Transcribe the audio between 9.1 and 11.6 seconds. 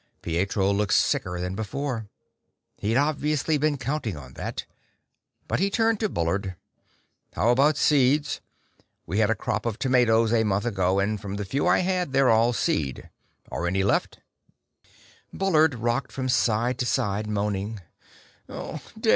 had a crop of tomatoes a month ago and from the